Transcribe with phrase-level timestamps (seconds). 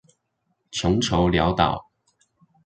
[0.71, 1.85] 窮愁潦倒